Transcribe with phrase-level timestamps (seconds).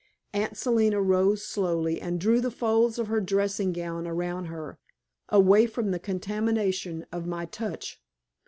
[0.33, 4.79] Aunt Selina rose slowly and drew the folds of her dressing gown around her,
[5.29, 8.01] away from the contamination of my touch.